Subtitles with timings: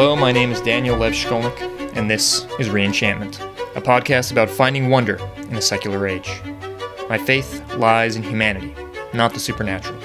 [0.00, 3.40] Hello, my name is Daniel Lev Shkolnik, and this is Reenchantment,
[3.74, 5.18] a podcast about finding wonder
[5.50, 6.40] in a secular age.
[7.08, 8.76] My faith lies in humanity,
[9.12, 10.00] not the supernatural.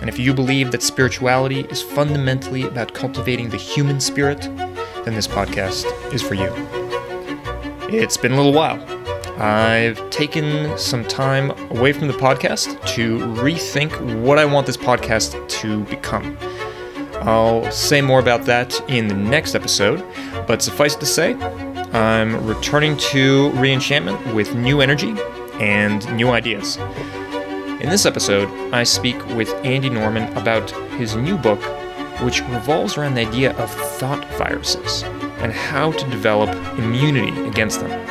[0.00, 4.40] And if you believe that spirituality is fundamentally about cultivating the human spirit,
[5.04, 6.52] then this podcast is for you.
[7.92, 8.80] It's been a little while.
[9.42, 15.48] I've taken some time away from the podcast to rethink what I want this podcast
[15.48, 16.38] to become.
[17.26, 20.04] I'll say more about that in the next episode,
[20.46, 21.34] but suffice to say,
[21.92, 25.14] I'm returning to Reenchantment with new energy
[25.54, 26.76] and new ideas.
[27.80, 31.62] In this episode, I speak with Andy Norman about his new book,
[32.20, 35.02] which revolves around the idea of thought viruses
[35.38, 38.03] and how to develop immunity against them.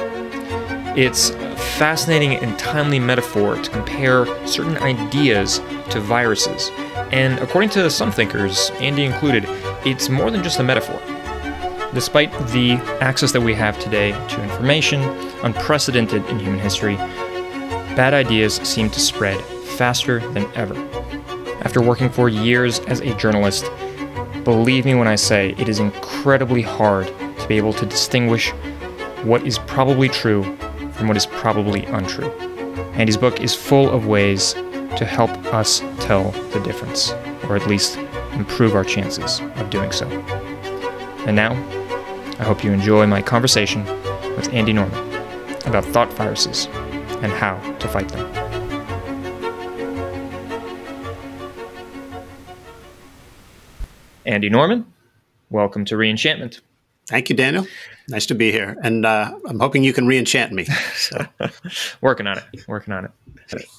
[0.95, 6.69] It's a fascinating and timely metaphor to compare certain ideas to viruses,
[7.11, 9.45] and according to some thinkers, Andy included,
[9.85, 11.01] it's more than just a metaphor.
[11.95, 15.01] Despite the access that we have today to information,
[15.41, 16.95] unprecedented in human history,
[17.95, 19.41] bad ideas seem to spread
[19.75, 20.75] faster than ever.
[21.61, 23.65] After working for years as a journalist,
[24.43, 28.51] believe me when I say it is incredibly hard to be able to distinguish
[29.23, 30.55] what is probably true
[31.03, 32.31] from what is probably untrue.
[32.93, 37.11] Andy's book is full of ways to help us tell the difference,
[37.43, 37.97] or at least
[38.35, 40.07] improve our chances of doing so.
[41.27, 41.51] And now,
[42.39, 43.83] I hope you enjoy my conversation
[44.37, 44.97] with Andy Norman
[45.65, 46.67] about thought viruses
[47.21, 48.25] and how to fight them.
[54.25, 54.85] Andy Norman,
[55.49, 56.61] welcome to Reenchantment.
[57.07, 57.67] Thank you, Daniel.
[58.09, 60.65] Nice to be here, and uh, I'm hoping you can reenchant me.
[60.95, 61.25] So.
[62.01, 62.67] working on it.
[62.67, 63.11] Working on it.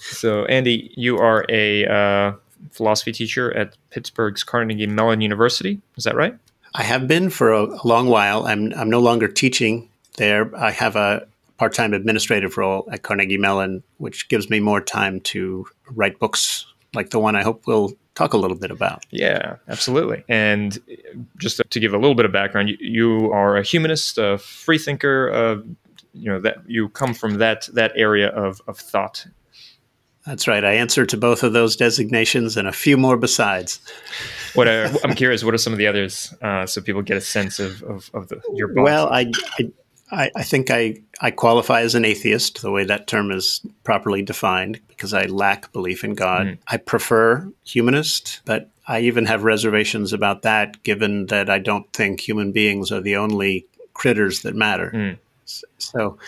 [0.01, 2.33] So, Andy, you are a uh,
[2.71, 5.81] philosophy teacher at Pittsburgh's Carnegie Mellon University.
[5.97, 6.37] Is that right?
[6.75, 8.47] I have been for a, a long while.
[8.47, 10.55] I'm I'm no longer teaching there.
[10.57, 15.67] I have a part-time administrative role at Carnegie Mellon, which gives me more time to
[15.91, 19.05] write books like the one I hope we'll talk a little bit about.
[19.11, 20.25] Yeah, absolutely.
[20.29, 20.79] And
[21.39, 25.33] just to give a little bit of background, you, you are a humanist, a freethinker.
[25.33, 25.57] Uh,
[26.13, 29.27] you know that you come from that that area of of thought.
[30.25, 30.65] That's right.
[30.65, 33.79] I answer to both of those designations and a few more besides.
[34.55, 35.45] What are, I'm curious.
[35.45, 38.29] What are some of the others, uh, so people get a sense of of, of
[38.29, 38.73] the, your?
[38.75, 39.71] Well, I, I
[40.11, 44.81] I think I I qualify as an atheist, the way that term is properly defined,
[44.89, 46.47] because I lack belief in God.
[46.47, 46.59] Mm.
[46.69, 52.21] I prefer humanist, but I even have reservations about that, given that I don't think
[52.21, 54.93] human beings are the only critters that matter.
[54.95, 55.19] Mm.
[55.79, 56.19] So,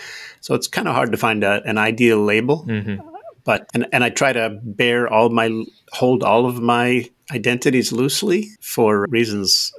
[0.40, 2.64] so it's kind of hard to find a, an ideal label.
[2.66, 3.06] Mm-hmm.
[3.44, 8.48] But and, and I try to bear all my hold all of my identities loosely
[8.60, 9.72] for reasons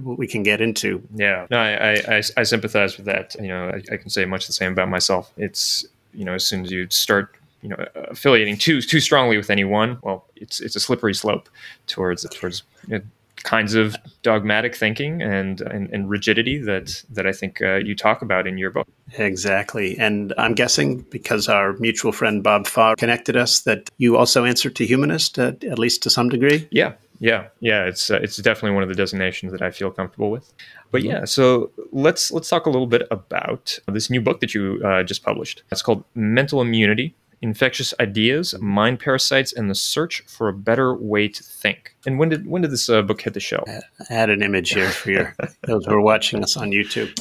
[0.00, 1.02] that we can get into.
[1.14, 3.34] Yeah, no, I I, I sympathize with that.
[3.40, 5.32] You know, I, I can say much the same about myself.
[5.36, 9.50] It's you know, as soon as you start you know affiliating too too strongly with
[9.50, 11.48] anyone, well, it's it's a slippery slope
[11.86, 13.04] towards towards you know,
[13.46, 18.20] kinds of dogmatic thinking and, and, and rigidity that that I think uh, you talk
[18.20, 18.88] about in your book.
[19.18, 24.44] Exactly, and I'm guessing because our mutual friend Bob Farr connected us that you also
[24.44, 26.68] answer to humanist at, at least to some degree.
[26.70, 27.84] Yeah, yeah, yeah.
[27.84, 30.52] It's uh, it's definitely one of the designations that I feel comfortable with.
[30.90, 34.80] But yeah, so let's let's talk a little bit about this new book that you
[34.84, 35.62] uh, just published.
[35.70, 41.28] It's called Mental Immunity: infectious ideas, mind parasites, and the search for a better way
[41.28, 41.94] to think.
[42.06, 43.68] And when did when did this uh, book hit the shelf?
[44.10, 47.12] Add an image here for your those who are watching us on YouTube.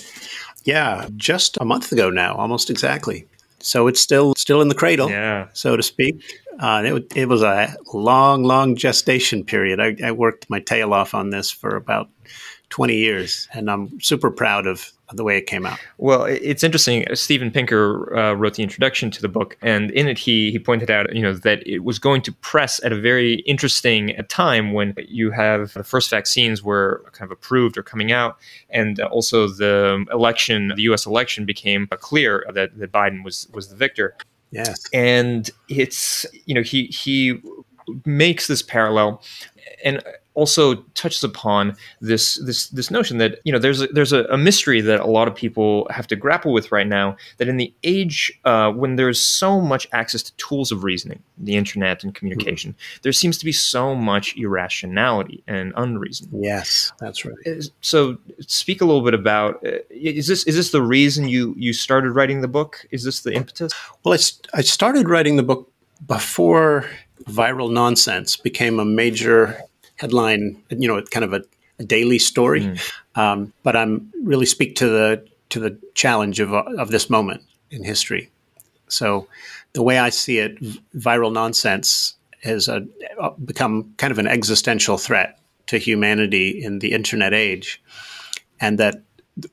[0.64, 3.28] Yeah, just a month ago now, almost exactly.
[3.66, 5.48] So it's still still in the cradle, yeah.
[5.54, 6.24] so to speak.
[6.60, 9.80] Uh, it, it was a long, long gestation period.
[9.80, 12.08] I, I worked my tail off on this for about
[12.76, 15.80] 20 years, and I'm super proud of the way it came out.
[15.98, 17.10] Well, it's interesting.
[17.10, 20.60] Uh, Steven Pinker uh, wrote the introduction to the book, and in it he he
[20.60, 24.24] pointed out, you know, that it was going to press at a very interesting uh,
[24.28, 28.38] time when you have the first vaccines were kind of approved or coming out,
[28.70, 31.06] and uh, also the um, election, the U.S.
[31.06, 34.18] election, became clear that, that Biden was was the victor.
[34.52, 37.42] Yes, and it's you know he he
[38.06, 39.24] makes this parallel,
[39.86, 40.04] and
[40.36, 44.38] also touches upon this this this notion that you know there's a, there's a, a,
[44.38, 47.74] mystery that a lot of people have to grapple with right now that in the
[47.84, 52.72] age uh, when there's so much access to tools of reasoning the internet and communication
[52.72, 53.00] mm-hmm.
[53.02, 56.30] there seems to be so much irrationality and unreason.
[56.32, 57.36] Yes that's right.
[57.82, 61.74] So speak a little bit about uh, is this is this the reason you you
[61.74, 62.86] started writing the book?
[62.92, 63.72] Is this the impetus?
[64.04, 65.72] Well I, st- I started writing the book
[66.06, 66.86] before
[67.24, 69.58] viral nonsense became a major
[69.96, 71.44] headline, you know, kind of a,
[71.80, 72.62] a daily story.
[72.62, 72.92] Mm.
[73.16, 77.84] Um, but I'm really speak to the to the challenge of of this moment in
[77.84, 78.30] history.
[78.88, 79.28] So
[79.74, 80.62] the way I see it,
[80.96, 82.86] viral nonsense has a,
[83.20, 87.82] uh, become kind of an existential threat to humanity in the internet age,
[88.60, 89.02] and that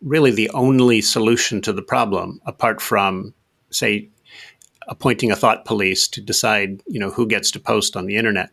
[0.00, 3.34] really the only solution to the problem, apart from
[3.70, 4.08] say
[4.88, 8.50] appointing a thought police to decide, you know, who gets to post on the internet.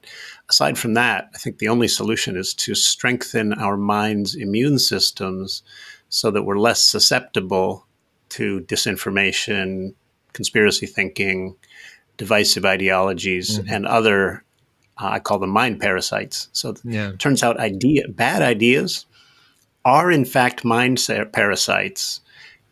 [0.50, 5.64] Aside from that, I think the only solution is to strengthen our mind's immune systems
[6.10, 7.86] so that we're less susceptible
[8.30, 9.94] to disinformation,
[10.34, 11.56] conspiracy thinking,
[12.18, 13.74] divisive ideologies, mm-hmm.
[13.74, 14.44] and other
[14.98, 16.50] uh, I call them mind parasites.
[16.52, 17.10] So yeah.
[17.10, 19.06] it turns out idea bad ideas
[19.86, 21.00] are in fact mind
[21.32, 22.22] parasites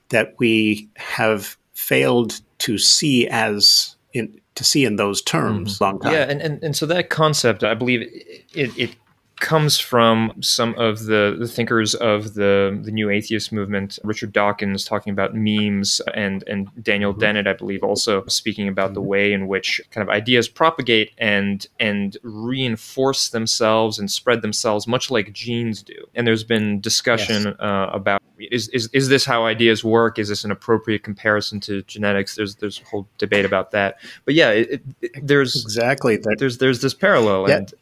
[0.10, 5.84] that we have failed to see as in to see in those terms mm-hmm.
[5.84, 6.14] long time.
[6.14, 8.02] Yeah, and, and and so that concept, I believe,
[8.54, 8.96] it, it
[9.40, 14.00] comes from some of the, the thinkers of the, the new atheist movement.
[14.04, 17.22] Richard Dawkins talking about memes, and and Daniel mm-hmm.
[17.22, 18.94] Dennett, I believe, also speaking about mm-hmm.
[18.96, 24.88] the way in which kind of ideas propagate and and reinforce themselves and spread themselves,
[24.88, 26.08] much like genes do.
[26.16, 27.56] And there's been discussion yes.
[27.60, 30.20] uh, about is, is is this how ideas work?
[30.20, 32.36] Is this an appropriate comparison to genetics?
[32.36, 33.98] There's there's a whole debate about that.
[34.26, 37.58] But yeah, it, it, there's exactly there's there's this parallel yeah.
[37.58, 37.74] and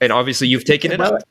[0.00, 1.22] and obviously you've taken it well, up.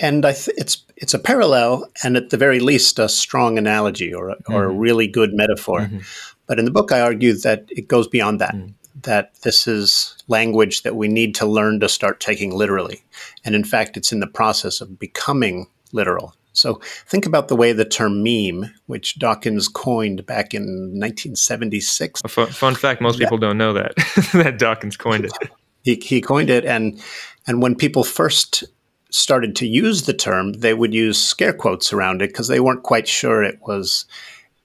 [0.00, 4.28] And th- it's it's a parallel, and at the very least, a strong analogy or
[4.28, 4.52] a, mm-hmm.
[4.52, 4.78] or a mm-hmm.
[4.78, 5.80] really good metaphor.
[5.80, 5.98] Mm-hmm.
[6.46, 8.54] But in the book, I argue that it goes beyond that.
[8.54, 8.74] Mm.
[9.02, 13.02] That this is language that we need to learn to start taking literally,
[13.46, 16.34] and in fact, it's in the process of becoming literal.
[16.52, 22.20] So think about the way the term meme, which Dawkins coined back in 1976.
[22.24, 23.94] A fun, fun fact: most people don't know that
[24.34, 25.32] that Dawkins coined it.
[25.84, 27.02] He, he coined it, and
[27.44, 28.62] and when people first
[29.10, 32.84] started to use the term, they would use scare quotes around it because they weren't
[32.84, 34.06] quite sure it was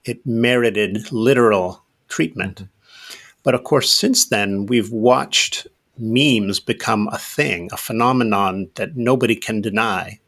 [0.04, 2.56] it merited literal treatment.
[2.56, 3.18] Mm-hmm.
[3.42, 5.66] But of course, since then, we've watched
[5.98, 10.20] memes become a thing, a phenomenon that nobody can deny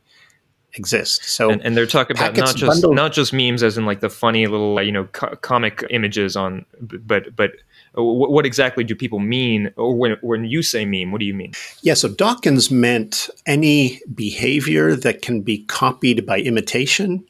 [0.74, 1.24] exist.
[1.24, 2.96] So, and, and they're talking about not just bundled.
[2.96, 6.64] not just memes, as in like the funny little you know co- comic images on,
[6.80, 7.52] but but
[7.96, 9.72] uh, what exactly do people mean?
[9.76, 11.52] Or when, when you say meme, what do you mean?
[11.82, 17.24] Yeah, so Dawkins meant any behavior that can be copied by imitation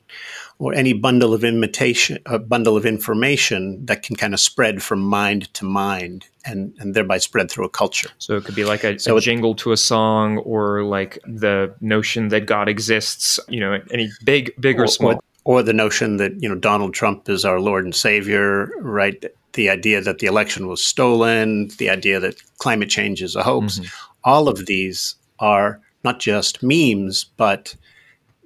[0.60, 5.00] or any bundle of imitation, a bundle of information that can kind of spread from
[5.00, 8.10] mind to mind and, and thereby spread through a culture.
[8.18, 11.74] So it could be like a, so a jingle to a song or like the
[11.80, 15.12] notion that God exists, you know, any big, big or, or small.
[15.14, 19.24] Or, or the notion that, you know, Donald Trump is our Lord and Savior, right?
[19.54, 23.80] the idea that the election was stolen, the idea that climate change is a hoax.
[23.80, 23.86] Mm-hmm.
[24.22, 27.74] All of these are not just memes, but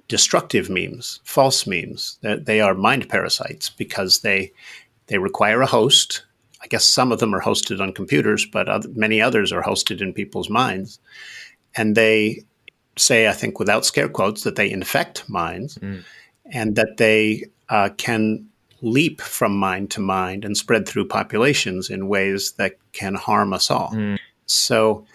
[0.07, 2.17] destructive memes, false memes.
[2.21, 4.51] They are mind parasites because they
[5.07, 6.23] they require a host.
[6.61, 10.01] I guess some of them are hosted on computers, but other, many others are hosted
[10.01, 10.99] in people's minds.
[11.75, 12.43] And they
[12.97, 16.03] say, I think, without scare quotes, that they infect minds mm.
[16.51, 18.47] and that they uh, can
[18.81, 23.69] leap from mind to mind and spread through populations in ways that can harm us
[23.69, 23.91] all.
[23.91, 24.17] Mm.
[24.45, 25.05] So,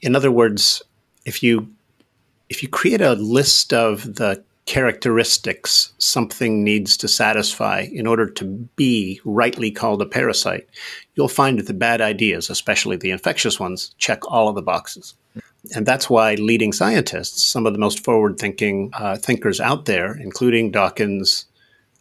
[0.00, 0.82] in other words,
[1.24, 1.68] if you
[2.52, 8.44] if you create a list of the characteristics something needs to satisfy in order to
[8.76, 10.68] be rightly called a parasite,
[11.14, 15.14] you'll find that the bad ideas, especially the infectious ones, check all of the boxes.
[15.74, 20.14] And that's why leading scientists, some of the most forward thinking uh, thinkers out there,
[20.14, 21.46] including Dawkins,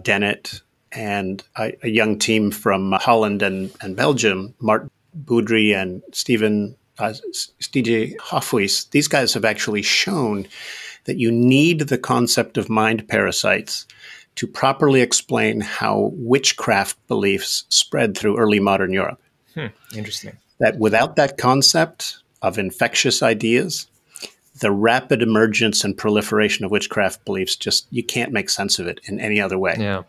[0.03, 0.61] Dennett,
[0.91, 7.13] and a, a young team from Holland and, and Belgium, Mark Boudry and Stephen uh,
[8.19, 10.47] Hofhuis, these guys have actually shown
[11.05, 13.85] that you need the concept of mind parasites
[14.35, 19.21] to properly explain how witchcraft beliefs spread through early modern Europe.
[19.55, 20.37] Hmm, interesting.
[20.59, 23.87] That without that concept of infectious ideas,
[24.59, 29.01] the rapid emergence and proliferation of witchcraft beliefs just you can't make sense of it
[29.05, 29.75] in any other way.
[29.77, 30.03] Yeah.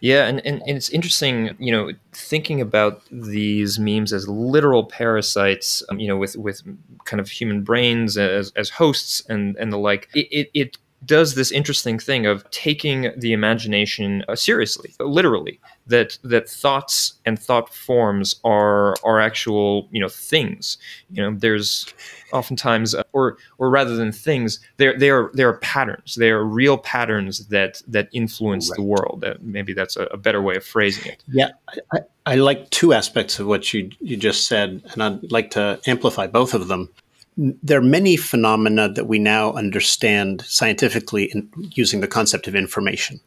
[0.00, 5.82] Yeah, and, and, and, it's interesting, you know, thinking about these memes as literal parasites,
[5.88, 6.62] um, you know, with, with
[7.04, 10.08] kind of human brains as, as hosts and, and the like.
[10.14, 15.60] It, it, it does this interesting thing of taking the imagination uh, seriously, literally.
[15.88, 20.78] That that thoughts and thought forms are are actual you know things.
[21.10, 21.92] You know, there's
[22.32, 26.14] oftentimes, uh, or or rather than things, they they are they are patterns.
[26.14, 28.76] They are real patterns that that influence right.
[28.76, 29.24] the world.
[29.24, 31.24] Uh, maybe that's a, a, better way of phrasing it.
[31.28, 31.50] Yeah,
[31.92, 35.80] I, I like two aspects of what you you just said, and I'd like to
[35.86, 36.88] amplify both of them.
[37.36, 43.20] There are many phenomena that we now understand scientifically in, using the concept of information.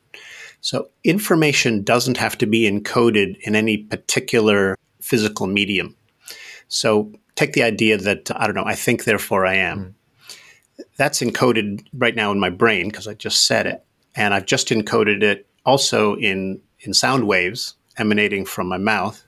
[0.61, 5.95] So, information doesn't have to be encoded in any particular physical medium.
[6.67, 9.95] So, take the idea that, I don't know, I think, therefore I am.
[10.77, 10.85] Mm.
[10.97, 13.83] That's encoded right now in my brain because I just said it.
[14.15, 19.23] And I've just encoded it also in, in sound waves emanating from my mouth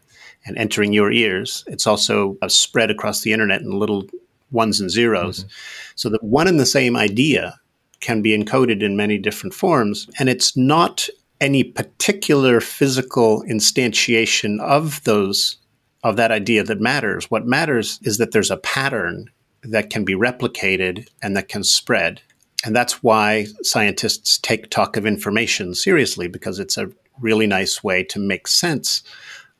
[0.46, 1.64] and entering your ears.
[1.68, 4.08] It's also spread across the internet in little
[4.52, 5.40] ones and zeros.
[5.40, 5.50] Mm-hmm.
[5.96, 7.60] So that one and the same idea
[8.00, 10.08] can be encoded in many different forms.
[10.20, 11.08] And it's not
[11.40, 15.58] any particular physical instantiation of those
[16.04, 17.30] of that idea that matters.
[17.30, 19.30] What matters is that there's a pattern
[19.64, 22.22] that can be replicated and that can spread.
[22.64, 28.04] And that's why scientists take talk of information seriously because it's a really nice way
[28.04, 29.04] to make sense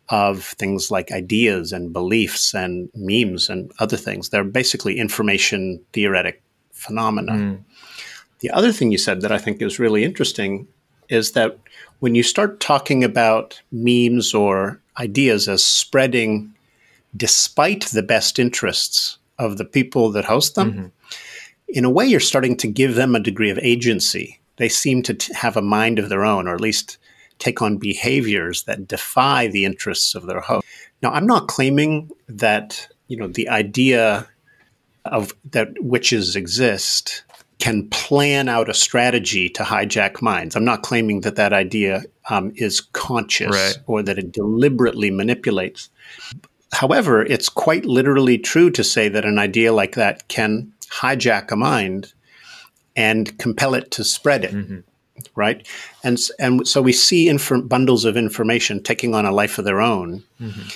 [0.10, 4.30] of things like ideas and beliefs and memes and other things.
[4.30, 7.34] They're basically information theoretic phenomena.
[7.34, 7.64] Mm.
[8.40, 10.68] The other thing you said that I think is really interesting
[11.10, 11.58] is that
[12.00, 16.54] when you start talking about memes or ideas as spreading
[17.16, 20.88] despite the best interests of the people that host them, mm-hmm.
[21.68, 24.40] in a way, you're starting to give them a degree of agency.
[24.58, 26.98] They seem to t- have a mind of their own, or at least
[27.40, 30.66] take on behaviors that defy the interests of their host.
[31.02, 34.28] Now, I'm not claiming that you know the idea
[35.06, 37.24] of that witches exist
[37.60, 40.56] can plan out a strategy to hijack minds.
[40.56, 43.78] I'm not claiming that that idea um, is conscious right.
[43.88, 45.90] or that it deliberately manipulates.
[46.72, 51.56] However, it's quite literally true to say that an idea like that can hijack a
[51.56, 52.14] mind
[52.96, 54.52] and compel it to spread it.
[54.52, 54.80] Mm-hmm
[55.36, 55.68] right?
[56.04, 59.82] And and so we see inf- bundles of information taking on a life of their
[59.82, 60.68] own, mm-hmm.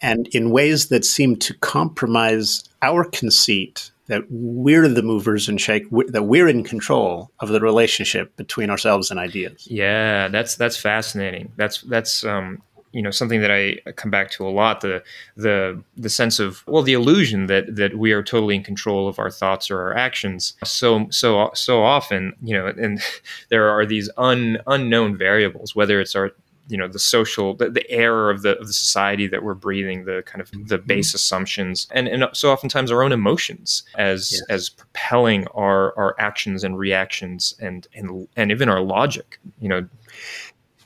[0.00, 5.84] and in ways that seem to compromise our conceit that we're the movers and shake
[5.90, 9.66] that we're in control of the relationship between ourselves and ideas.
[9.68, 11.52] Yeah, that's that's fascinating.
[11.56, 12.62] That's that's um,
[12.96, 15.02] you know something that I come back to a lot the
[15.36, 19.18] the the sense of well the illusion that that we are totally in control of
[19.18, 23.02] our thoughts or our actions so so so often you know and
[23.50, 26.32] there are these un, unknown variables whether it's our
[26.68, 30.06] you know the social the, the air of the of the society that we're breathing
[30.06, 30.86] the kind of the mm-hmm.
[30.86, 34.42] base assumptions and and so oftentimes our own emotions as yes.
[34.48, 39.86] as propelling our our actions and reactions and and and even our logic you know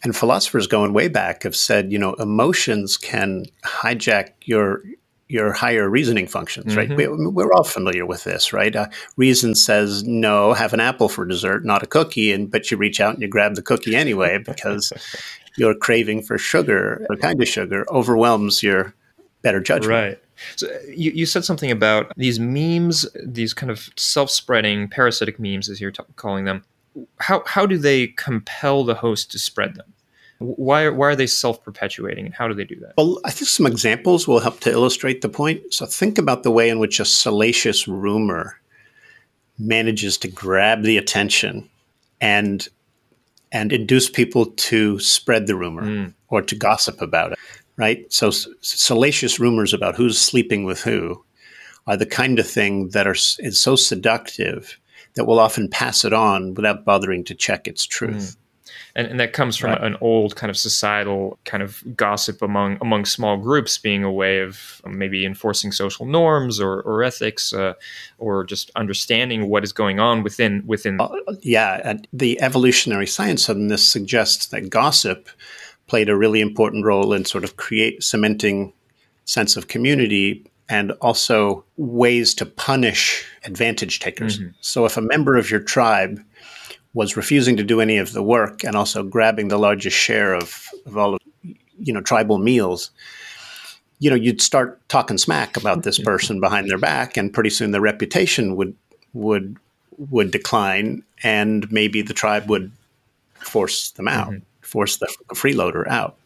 [0.02, 4.83] and philosophers going way back have said, you know, emotions can hijack your
[5.28, 6.88] your higher reasoning functions, right?
[6.88, 7.35] Mm-hmm.
[7.35, 8.75] We, are all familiar with this, right?
[8.75, 12.76] Uh, reason says no, have an apple for dessert, not a cookie, and but you
[12.76, 14.92] reach out and you grab the cookie anyway because
[15.57, 18.92] your craving for sugar, the kind of sugar, overwhelms your
[19.42, 19.90] better judgment.
[19.92, 20.19] Right.
[20.57, 25.80] So you, you said something about these memes, these kind of self-spreading parasitic memes, as
[25.80, 26.64] you're t- calling them
[27.18, 29.92] how how do they compel the host to spread them?
[30.38, 32.94] Why why are they self perpetuating, and how do they do that?
[32.97, 35.75] Well, I think some examples will help to illustrate the point.
[35.75, 38.61] So think about the way in which a salacious rumor
[39.59, 41.68] manages to grab the attention
[42.20, 42.66] and
[43.52, 46.14] and induce people to spread the rumor mm.
[46.28, 47.38] or to gossip about it.
[47.76, 48.11] Right.
[48.12, 51.25] So salacious rumors about who's sleeping with who
[51.87, 54.78] are the kind of thing that are is so seductive
[55.14, 58.37] that will often pass it on without bothering to check its truth.
[58.37, 58.37] Mm.
[58.97, 59.83] And, and, that comes from right.
[59.83, 64.40] an old kind of societal kind of gossip among among small groups being a way
[64.40, 67.75] of maybe enforcing social norms or, or ethics uh,
[68.19, 71.09] or just understanding what is going on within within uh,
[71.40, 75.29] yeah the evolutionary science on this suggests that gossip
[75.87, 78.73] played a really important role in sort of create cementing
[79.25, 84.38] sense of community and also ways to punish advantage takers.
[84.38, 84.50] Mm-hmm.
[84.60, 86.24] So if a member of your tribe
[86.94, 90.68] was refusing to do any of the work and also grabbing the largest share of,
[90.86, 91.20] of all of
[91.78, 92.92] you know tribal meals,
[93.98, 96.08] you know you'd start talking smack about this mm-hmm.
[96.08, 98.74] person behind their back, and pretty soon their reputation would
[99.12, 99.56] would
[99.98, 102.70] would decline, and maybe the tribe would
[103.34, 104.44] force them out, mm-hmm.
[104.62, 106.16] force the freeloader out.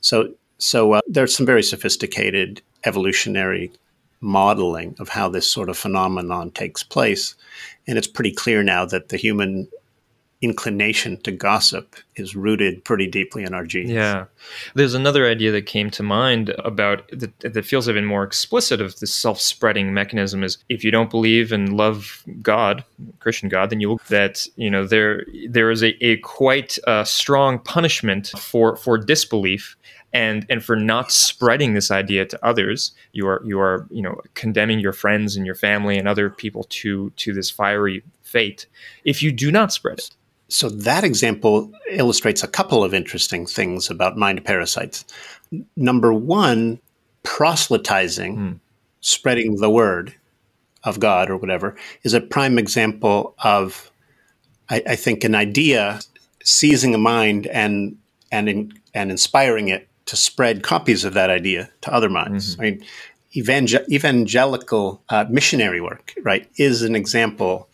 [0.00, 3.72] So so uh, there's some very sophisticated evolutionary
[4.20, 7.34] modeling of how this sort of phenomenon takes place.
[7.86, 9.68] And it's pretty clear now that the human
[10.42, 13.90] inclination to gossip is rooted pretty deeply in our genes.
[13.90, 14.24] Yeah.
[14.74, 18.98] There's another idea that came to mind about that, that feels even more explicit of
[19.00, 22.84] this self-spreading mechanism is if you don't believe and love God,
[23.18, 27.04] Christian God, then you will that, you know, there there is a, a quite uh,
[27.04, 29.76] strong punishment for for disbelief
[30.12, 34.20] and and for not spreading this idea to others you are you are you know
[34.34, 38.66] condemning your friends and your family and other people to to this fiery fate
[39.04, 40.10] if you do not spread it
[40.48, 45.04] so that example illustrates a couple of interesting things about mind parasites
[45.76, 46.80] number one
[47.22, 48.58] proselytizing mm.
[49.00, 50.14] spreading the word
[50.84, 53.90] of god or whatever is a prime example of
[54.68, 56.00] I, I think an idea
[56.42, 57.96] seizing a mind and
[58.32, 62.56] and in, and inspiring it to spread copies of that idea to other minds.
[62.56, 62.60] Mm-hmm.
[62.60, 62.84] I mean,
[63.36, 67.68] evangel- evangelical uh, missionary work, right, is an example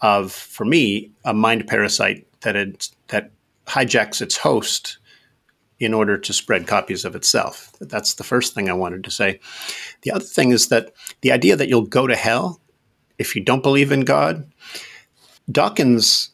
[0.00, 3.32] of, for me, a mind parasite that it, that
[3.66, 4.96] hijacks its host
[5.78, 7.70] in order to spread copies of itself.
[7.82, 9.40] That's the first thing I wanted to say.
[10.04, 12.62] The other thing is that the idea that you'll go to hell
[13.18, 14.50] if you don't believe in God,
[15.52, 16.30] Dawkins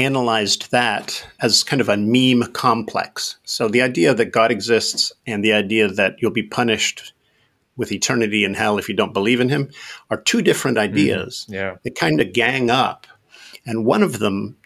[0.00, 3.36] analyzed that as kind of a meme complex.
[3.44, 7.12] So the idea that God exists and the idea that you'll be punished
[7.76, 9.70] with eternity in hell if you don't believe in him
[10.10, 10.92] are two different mm-hmm.
[10.92, 11.46] ideas.
[11.48, 11.76] Mm, yeah.
[11.82, 13.06] They kind of gang up.
[13.66, 14.56] And one of them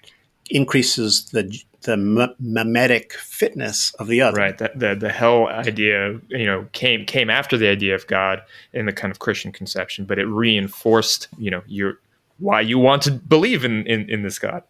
[0.50, 1.96] increases the the
[2.42, 4.38] memetic fitness of the other.
[4.38, 4.56] Right.
[4.56, 8.86] The, the, the hell idea, you know, came came after the idea of God in
[8.86, 11.98] the kind of Christian conception, but it reinforced, you know, your
[12.38, 14.62] why you want to believe in, in, in this God.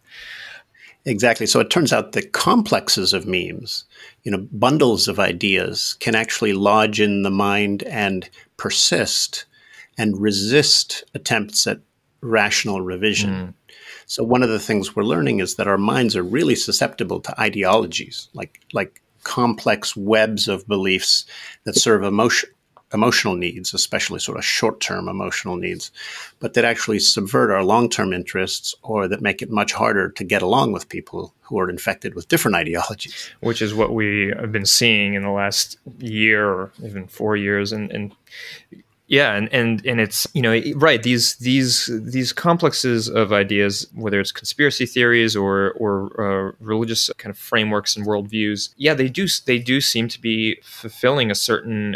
[1.05, 1.45] Exactly.
[1.45, 3.85] So it turns out that complexes of memes,
[4.23, 9.45] you know, bundles of ideas can actually lodge in the mind and persist
[9.97, 11.79] and resist attempts at
[12.21, 13.29] rational revision.
[13.29, 13.53] Mm.
[14.07, 17.39] So one of the things we're learning is that our minds are really susceptible to
[17.39, 21.25] ideologies, like like complex webs of beliefs
[21.65, 22.49] that serve emotion,
[22.93, 25.91] emotional needs, especially sort of short term emotional needs,
[26.39, 30.23] but that actually subvert our long term interests or that make it much harder to
[30.23, 33.29] get along with people who are infected with different ideologies.
[33.41, 37.71] Which is what we have been seeing in the last year or even four years.
[37.71, 38.15] And, and
[39.07, 44.19] yeah, and, and and it's you know right these these these complexes of ideas, whether
[44.19, 49.27] it's conspiracy theories or or uh, religious kind of frameworks and worldviews, yeah, they do
[49.45, 51.95] they do seem to be fulfilling a certain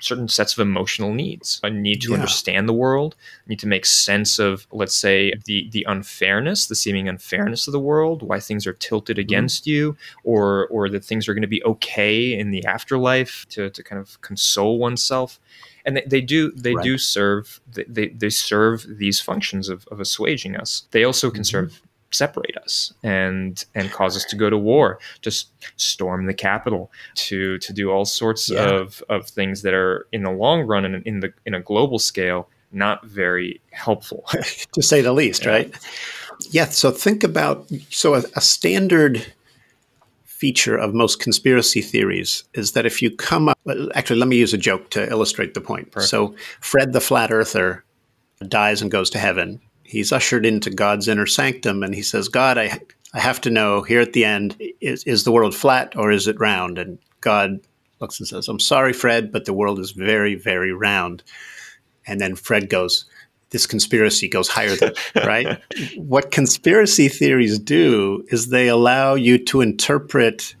[0.00, 1.60] certain sets of emotional needs.
[1.62, 2.16] A need to yeah.
[2.16, 7.08] understand the world, need to make sense of, let's say, the the unfairness, the seeming
[7.08, 9.20] unfairness of the world, why things are tilted mm-hmm.
[9.20, 9.70] against mm-hmm.
[9.70, 13.82] you, or or that things are going to be okay in the afterlife to, to
[13.82, 15.40] kind of console oneself.
[15.84, 16.84] And they, they do they right.
[16.84, 20.86] do serve they, they serve these functions of, of assuaging us.
[20.90, 21.44] They also can mm-hmm.
[21.44, 26.90] serve separate us and and cause us to go to war just storm the Capitol
[27.14, 28.66] to to do all sorts yeah.
[28.68, 31.98] of of things that are in the long run and in the in a global
[31.98, 34.24] scale not very helpful
[34.72, 35.50] to say the least yeah.
[35.50, 35.74] right
[36.50, 39.26] yeah so think about so a, a standard
[40.24, 43.58] feature of most conspiracy theories is that if you come up
[43.94, 46.10] actually let me use a joke to illustrate the point Perfect.
[46.10, 47.84] so fred the flat earther
[48.46, 52.58] dies and goes to heaven he's ushered into God's inner sanctum and he says, God,
[52.58, 52.78] I,
[53.14, 56.28] I have to know here at the end, is, is the world flat or is
[56.28, 56.78] it round?
[56.78, 57.60] And God
[57.98, 61.22] looks and says, I'm sorry, Fred, but the world is very, very round.
[62.06, 63.06] And then Fred goes,
[63.48, 65.58] this conspiracy goes higher than, right?
[65.96, 70.54] what conspiracy theories do is they allow you to interpret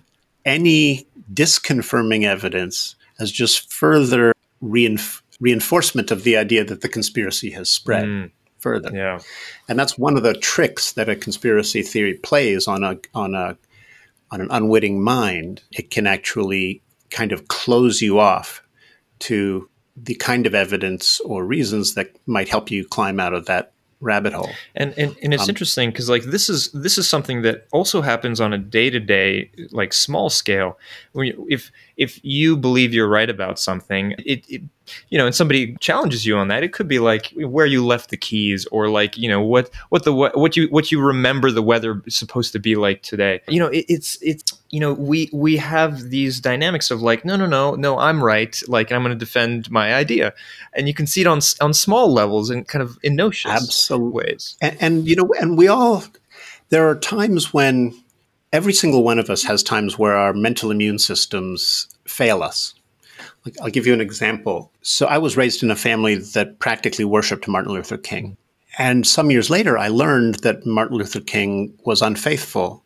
[0.46, 7.68] any disconfirming evidence as just further reinf- reinforcement of the idea that the conspiracy has
[7.68, 8.06] spread.
[8.06, 8.90] Mm further.
[8.92, 9.20] Yeah.
[9.68, 13.56] And that's one of the tricks that a conspiracy theory plays on a on a
[14.30, 15.62] on an unwitting mind.
[15.72, 18.62] It can actually kind of close you off
[19.20, 23.72] to the kind of evidence or reasons that might help you climb out of that
[24.00, 24.50] rabbit hole.
[24.74, 28.02] And and, and it's um, interesting because like this is this is something that also
[28.02, 30.78] happens on a day to day like small scale.
[31.12, 34.62] When you, if if you believe you're right about something, it, it
[35.10, 38.08] you know, and somebody challenges you on that, it could be like where you left
[38.08, 41.60] the keys, or like you know what what the what you what you remember the
[41.60, 43.40] weather supposed to be like today.
[43.48, 47.36] You know, it, it's it's you know we we have these dynamics of like no
[47.36, 50.32] no no no I'm right, like I'm going to defend my idea,
[50.74, 54.14] and you can see it on on small levels and kind of in notions absolute
[54.14, 54.56] ways.
[54.62, 56.04] And, and you know, and we all
[56.70, 57.92] there are times when
[58.52, 62.74] every single one of us has times where our mental immune systems fail us
[63.60, 64.72] I'll give you an example.
[64.82, 68.36] So I was raised in a family that practically worshiped Martin Luther King.
[68.78, 72.84] And some years later, I learned that Martin Luther King was unfaithful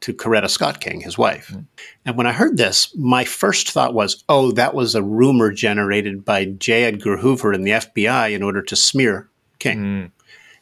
[0.00, 1.48] to Coretta Scott King, his wife.
[1.48, 1.66] Mm.
[2.04, 6.24] And when I heard this, my first thought was, oh, that was a rumor generated
[6.24, 6.84] by J.
[6.84, 9.78] Edgar Hoover and the FBI in order to smear King.
[9.78, 10.10] Mm.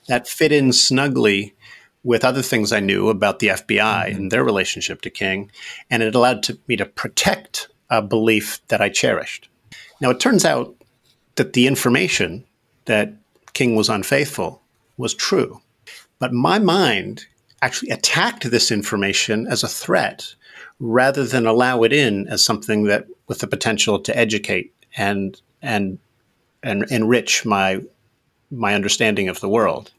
[0.08, 1.54] That fit in snugly
[2.04, 4.16] with other things I knew about the FBI mm-hmm.
[4.16, 5.50] and their relationship to King.
[5.90, 9.48] And it allowed to, me to protect a belief that I cherished.
[10.00, 10.76] Now, it turns out
[11.36, 12.44] that the information
[12.84, 13.14] that
[13.54, 14.62] King was unfaithful
[14.96, 15.60] was true.
[16.18, 17.26] But my mind
[17.62, 20.34] actually attacked this information as a threat
[20.78, 25.98] rather than allow it in as something that with the potential to educate and and
[26.62, 27.80] and enrich my
[28.50, 29.92] my understanding of the world.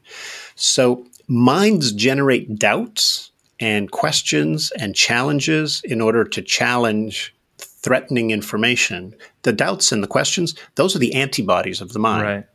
[0.54, 9.14] So minds generate doubts and questions and challenges in order to challenge threatening information.
[9.42, 12.22] The doubts and the questions, those are the antibodies of the mind.
[12.22, 12.46] Right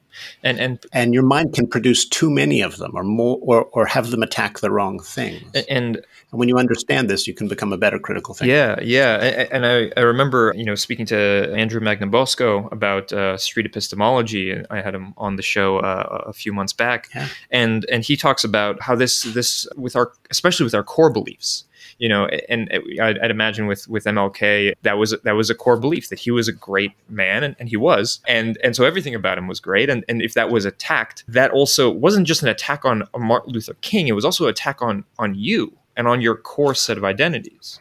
[0.43, 3.86] and and and your mind can produce too many of them or more or, or
[3.86, 5.43] have them attack the wrong things.
[5.54, 8.54] And, and when you understand this you can become a better critical thinker.
[8.54, 9.47] Yeah yeah.
[9.52, 14.82] And i, I remember you know speaking to andrew magnabosco about uh, street epistemology i
[14.82, 17.10] had him on the show uh, a few months back.
[17.15, 17.28] Yeah.
[17.50, 21.65] and and he talks about how this this with our especially with our core beliefs
[21.98, 22.70] you know, and
[23.02, 26.32] I'd, I'd, imagine with with MLK that was that was a core belief that he
[26.32, 29.60] was a great man, and, and he was, and and so everything about him was
[29.60, 29.89] great.
[29.89, 33.76] And and if that was attacked, that also wasn't just an attack on Martin Luther
[33.82, 37.04] King; it was also an attack on on you and on your core set of
[37.04, 37.80] identities.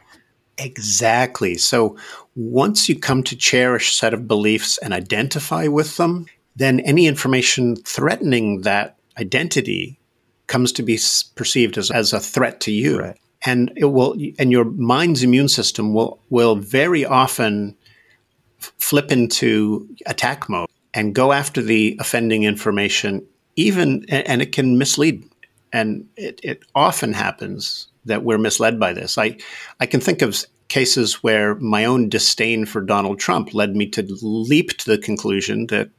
[0.58, 1.54] Exactly.
[1.54, 1.96] So
[2.36, 7.76] once you come to cherish set of beliefs and identify with them, then any information
[7.76, 9.98] threatening that identity
[10.48, 10.98] comes to be
[11.34, 12.98] perceived as, as a threat to you.
[12.98, 17.76] Right and it will and your mind's immune system will will very often
[18.58, 23.26] flip into attack mode and go after the offending information
[23.56, 25.24] even and it can mislead.
[25.72, 29.18] And it, it often happens that we're misled by this.
[29.18, 29.36] I
[29.78, 34.06] i can think of cases where my own disdain for donald trump led me to
[34.22, 35.90] leap to the conclusion that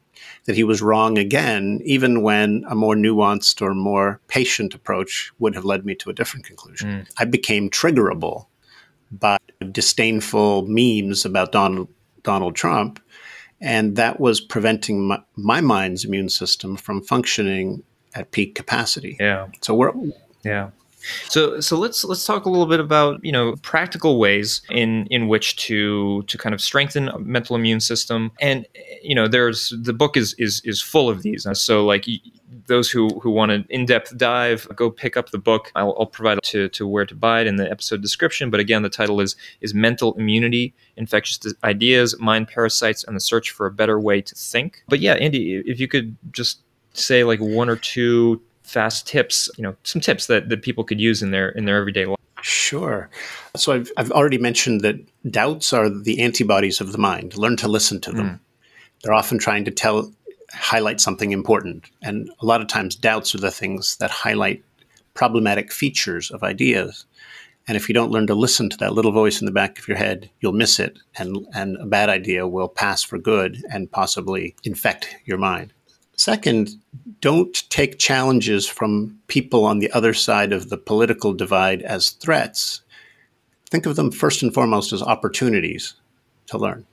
[0.45, 5.55] that he was wrong again, even when a more nuanced or more patient approach would
[5.55, 6.89] have led me to a different conclusion.
[6.89, 7.11] Mm.
[7.17, 8.47] I became triggerable
[9.11, 9.37] by
[9.71, 11.89] disdainful memes about Donald,
[12.23, 12.99] Donald Trump.
[13.59, 17.83] And that was preventing my, my mind's immune system from functioning
[18.15, 19.17] at peak capacity.
[19.19, 19.47] Yeah.
[19.61, 19.93] So we're
[20.43, 20.71] yeah.
[21.29, 25.27] So so let's let's talk a little bit about you know practical ways in in
[25.27, 28.31] which to to kind of strengthen a mental immune system.
[28.39, 28.65] And
[29.01, 31.47] you know there's the book is is is full of these.
[31.53, 32.05] So like
[32.67, 35.71] those who who want an in-depth dive go pick up the book.
[35.75, 38.49] I'll, I'll provide to to where to buy it in the episode description.
[38.49, 43.51] But again the title is is mental immunity infectious ideas mind parasites and the search
[43.51, 44.83] for a better way to think.
[44.87, 46.61] But yeah Andy if you could just
[46.93, 50.99] say like one or two fast tips, you know, some tips that, that people could
[50.99, 52.17] use in their in their everyday life?
[52.41, 53.09] Sure.
[53.55, 54.95] So I've, I've already mentioned that
[55.29, 57.37] doubts are the antibodies of the mind.
[57.37, 58.29] Learn to listen to them.
[58.29, 58.39] Mm.
[59.03, 60.11] They're often trying to tell,
[60.51, 61.91] highlight something important.
[62.01, 64.63] And a lot of times, doubts are the things that highlight
[65.13, 67.05] problematic features of ideas.
[67.67, 69.87] And if you don't learn to listen to that little voice in the back of
[69.87, 73.91] your head, you'll miss it, and, and a bad idea will pass for good and
[73.91, 75.73] possibly infect your mind.
[76.17, 76.69] Second,
[77.19, 82.81] don't take challenges from people on the other side of the political divide as threats.
[83.69, 85.95] Think of them first and foremost as opportunities
[86.47, 86.85] to learn.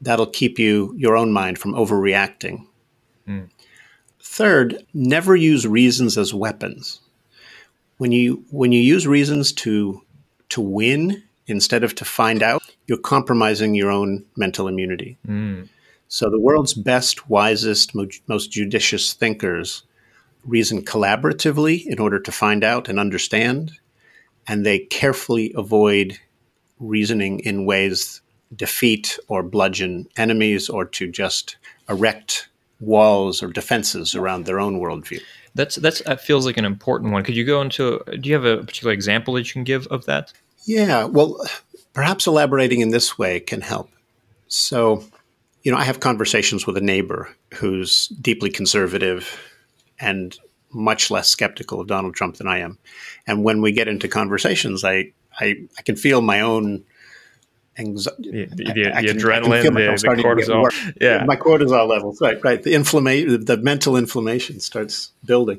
[0.00, 2.66] That'll keep you your own mind from overreacting.
[3.26, 3.48] Mm.
[4.20, 7.00] Third, never use reasons as weapons.
[7.98, 10.02] When you when you use reasons to
[10.48, 15.16] to win instead of to find out, you're compromising your own mental immunity.
[15.26, 15.68] Mm.
[16.08, 17.94] So the world's best, wisest,
[18.28, 19.82] most judicious thinkers
[20.44, 23.72] reason collaboratively in order to find out and understand,
[24.46, 26.18] and they carefully avoid
[26.78, 28.20] reasoning in ways
[28.54, 31.56] defeat or bludgeon enemies or to just
[31.88, 32.48] erect
[32.80, 35.20] walls or defenses around their own worldview.
[35.54, 37.24] That's that's that feels like an important one.
[37.24, 38.02] Could you go into?
[38.20, 40.32] Do you have a particular example that you can give of that?
[40.64, 41.38] Yeah, well,
[41.92, 43.90] perhaps elaborating in this way can help.
[44.48, 45.04] So,
[45.64, 49.40] you know, I have conversations with a neighbor who's deeply conservative
[49.98, 50.38] and
[50.70, 52.78] much less skeptical of Donald Trump than I am.
[53.26, 56.84] And when we get into conversations, I I, I can feel my own
[57.76, 58.46] anxiety.
[58.46, 60.94] The, the, the adrenaline, the, the, cortisol.
[61.00, 61.24] Yeah.
[61.24, 62.62] My cortisol levels, right, right.
[62.62, 65.58] The inflammation, the mental inflammation starts building.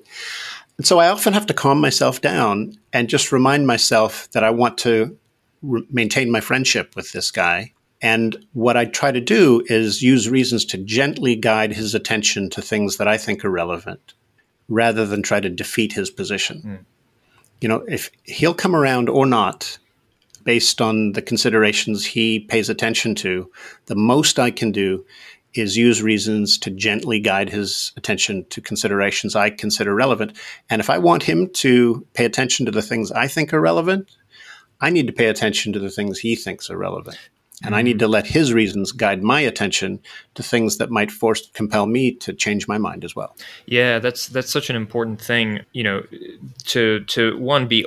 [0.77, 4.51] And so I often have to calm myself down and just remind myself that I
[4.51, 5.17] want to
[5.61, 10.29] re- maintain my friendship with this guy and what I try to do is use
[10.29, 14.13] reasons to gently guide his attention to things that I think are relevant
[14.67, 16.61] rather than try to defeat his position.
[16.65, 16.85] Mm.
[17.61, 19.77] You know, if he'll come around or not
[20.43, 23.49] based on the considerations he pays attention to,
[23.87, 25.05] the most I can do
[25.53, 30.37] is use reasons to gently guide his attention to considerations I consider relevant.
[30.69, 34.11] And if I want him to pay attention to the things I think are relevant,
[34.81, 37.17] I need to pay attention to the things he thinks are relevant.
[37.63, 39.99] And I need to let his reasons guide my attention
[40.35, 43.35] to things that might force compel me to change my mind as well.
[43.65, 46.03] Yeah, that's that's such an important thing, you know,
[46.65, 47.85] to to one be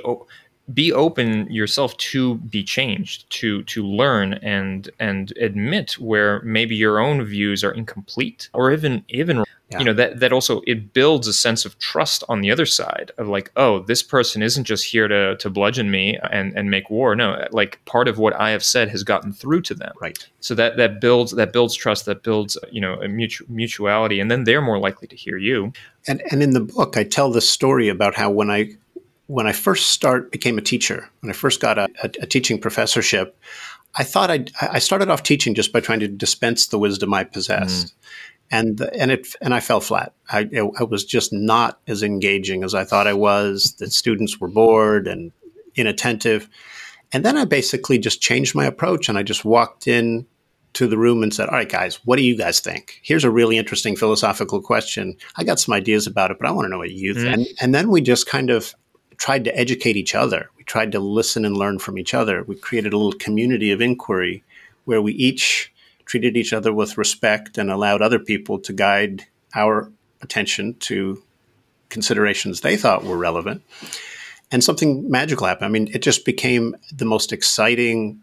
[0.73, 6.99] be open yourself to be changed to to learn and and admit where maybe your
[6.99, 9.79] own views are incomplete or even even yeah.
[9.79, 13.11] you know that that also it builds a sense of trust on the other side
[13.17, 16.89] of like oh this person isn't just here to to bludgeon me and and make
[16.89, 20.27] war no like part of what i have said has gotten through to them right
[20.39, 24.31] so that that builds that builds trust that builds you know a mutu- mutuality and
[24.31, 25.71] then they're more likely to hear you
[26.07, 28.69] and and in the book i tell the story about how when i
[29.29, 32.59] when I first start became a teacher, when I first got a, a, a teaching
[32.59, 33.37] professorship,
[33.93, 37.25] I thought I'd, I started off teaching just by trying to dispense the wisdom I
[37.25, 37.87] possessed.
[37.87, 37.93] Mm.
[38.51, 40.13] And, and it and I fell flat.
[40.29, 43.75] I, I was just not as engaging as I thought I was.
[43.77, 45.31] The students were bored and
[45.75, 46.49] inattentive.
[47.11, 50.25] And then I basically just changed my approach and I just walked in
[50.73, 52.99] to the room and said, All right, guys, what do you guys think?
[53.03, 55.17] Here's a really interesting philosophical question.
[55.35, 57.27] I got some ideas about it, but I want to know what you think.
[57.27, 57.33] Mm.
[57.33, 58.75] And, and then we just kind of
[59.17, 60.49] tried to educate each other.
[60.57, 62.43] We tried to listen and learn from each other.
[62.43, 64.43] We created a little community of inquiry
[64.85, 65.73] where we each
[66.09, 69.91] treated each other with respect and allowed other people to guide our
[70.21, 71.21] attention to
[71.89, 73.61] considerations they thought were relevant.
[74.51, 75.65] And something magical happened.
[75.65, 78.21] I mean, it just became the most exciting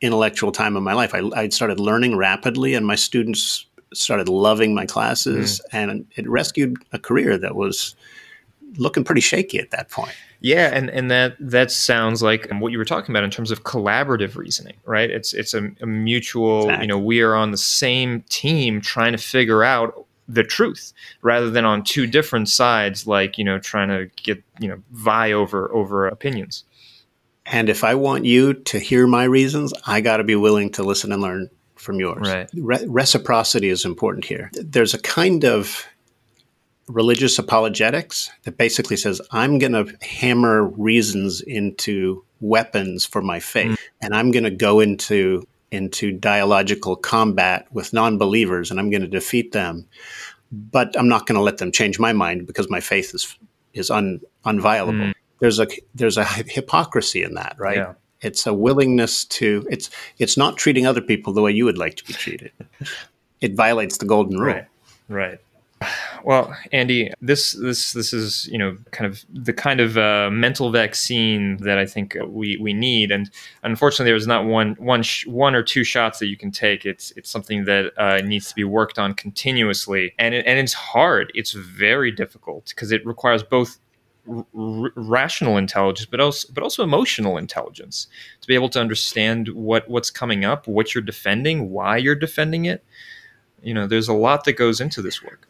[0.00, 1.14] intellectual time of my life.
[1.14, 5.78] I, I started learning rapidly, and my students started loving my classes, mm.
[5.78, 7.94] and it rescued a career that was
[8.76, 10.12] looking pretty shaky at that point.
[10.40, 13.64] Yeah, and, and that that sounds like what you were talking about in terms of
[13.64, 15.10] collaborative reasoning, right?
[15.10, 16.84] It's it's a, a mutual, exactly.
[16.84, 21.50] you know, we are on the same team trying to figure out the truth rather
[21.50, 25.72] than on two different sides, like you know, trying to get you know vie over
[25.72, 26.64] over opinions.
[27.46, 30.82] And if I want you to hear my reasons, I got to be willing to
[30.82, 32.28] listen and learn from yours.
[32.28, 32.50] Right.
[32.54, 34.50] Re- reciprocity is important here.
[34.52, 35.86] There's a kind of
[36.88, 43.72] religious apologetics that basically says I'm going to hammer reasons into weapons for my faith,
[43.72, 43.78] mm.
[44.02, 49.08] and I'm going to go into into dialogical combat with non-believers, and I'm going to
[49.08, 49.86] defeat them.
[50.52, 53.36] But I'm not going to let them change my mind because my faith is
[53.74, 55.10] is un, unviolable.
[55.10, 55.14] Mm.
[55.40, 57.78] There's a there's a hypocrisy in that, right?
[57.78, 57.94] Yeah.
[58.22, 61.96] It's a willingness to it's it's not treating other people the way you would like
[61.96, 62.52] to be treated.
[63.40, 64.54] it violates the golden rule.
[64.54, 64.66] Right.
[65.08, 65.40] Right.
[66.24, 70.70] Well, Andy, this this this is you know kind of the kind of uh, mental
[70.70, 73.30] vaccine that I think we we need, and
[73.62, 76.84] unfortunately, there's not one one sh- one or two shots that you can take.
[76.84, 80.72] It's it's something that uh, needs to be worked on continuously, and it, and it's
[80.72, 81.30] hard.
[81.34, 83.78] It's very difficult because it requires both
[84.28, 88.08] R- rational intelligence, but also but also emotional intelligence
[88.40, 92.64] to be able to understand what what's coming up, what you're defending, why you're defending
[92.64, 92.82] it.
[93.62, 95.46] You know, there's a lot that goes into this work.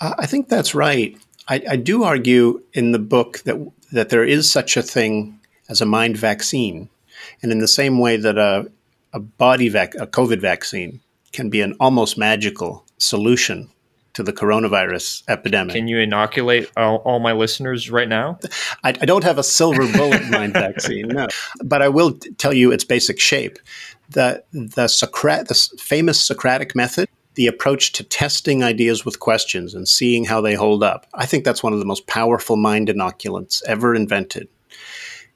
[0.00, 1.16] I think that's right.
[1.48, 3.56] I, I, do argue in the book that
[3.92, 6.88] that there is such a thing as a mind vaccine,
[7.42, 8.70] and in the same way that a
[9.12, 11.00] a body vac a COVID vaccine
[11.32, 13.70] can be an almost magical solution
[14.14, 15.74] to the coronavirus epidemic.
[15.74, 18.38] Can you inoculate all, all my listeners right now?
[18.82, 21.28] I, I, don't have a silver bullet mind vaccine, no,
[21.62, 23.58] but I will tell you its basic shape.
[24.10, 29.88] The the Socrat the famous Socratic method the approach to testing ideas with questions and
[29.88, 31.06] seeing how they hold up.
[31.14, 34.48] I think that's one of the most powerful mind inoculants ever invented.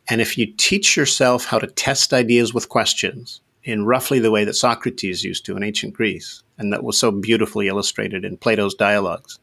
[0.08, 4.44] And if you teach yourself how to test ideas with questions in roughly the way
[4.44, 8.74] that Socrates used to in ancient Greece, and that was so beautifully illustrated in Plato's
[8.74, 9.38] dialogues,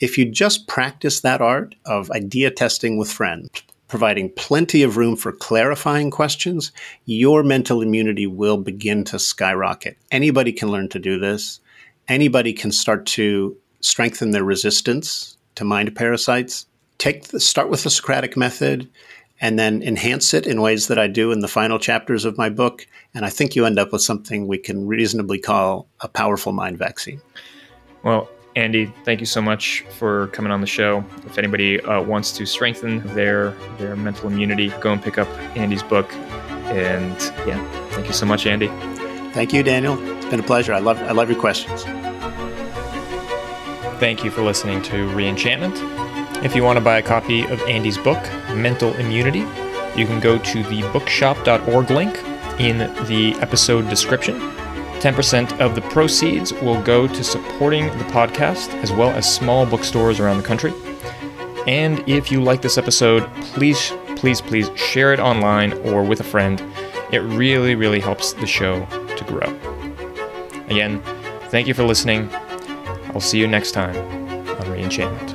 [0.00, 3.62] if you just practice that art of idea testing with friends,
[3.92, 6.72] providing plenty of room for clarifying questions,
[7.04, 9.98] your mental immunity will begin to skyrocket.
[10.10, 11.60] Anybody can learn to do this.
[12.08, 16.64] Anybody can start to strengthen their resistance to mind parasites.
[16.96, 18.88] Take the, start with the Socratic method
[19.42, 22.48] and then enhance it in ways that I do in the final chapters of my
[22.48, 22.86] book.
[23.14, 26.78] And I think you end up with something we can reasonably call a powerful mind
[26.78, 27.20] vaccine.
[28.02, 31.04] Well, Andy, thank you so much for coming on the show.
[31.24, 35.82] If anybody uh, wants to strengthen their their mental immunity, go and pick up Andy's
[35.82, 36.12] book.
[36.66, 38.68] And yeah, thank you so much, Andy.
[39.32, 39.98] Thank you, Daniel.
[40.16, 40.74] It's been a pleasure.
[40.74, 41.84] I love I love your questions.
[43.98, 46.44] Thank you for listening to Reenchantment.
[46.44, 48.22] If you want to buy a copy of Andy's book,
[48.54, 49.46] Mental Immunity,
[49.96, 52.18] you can go to the bookshop.org link
[52.58, 54.52] in the episode description
[55.02, 60.20] 10% of the proceeds will go to supporting the podcast as well as small bookstores
[60.20, 60.72] around the country.
[61.66, 66.24] And if you like this episode, please, please, please share it online or with a
[66.24, 66.62] friend.
[67.10, 68.86] It really, really helps the show
[69.16, 69.48] to grow.
[70.68, 71.02] Again,
[71.48, 72.30] thank you for listening.
[73.12, 75.31] I'll see you next time on Reenchantment.